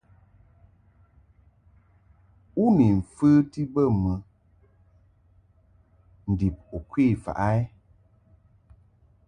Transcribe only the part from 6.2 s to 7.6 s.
ndib u kwe faʼ a?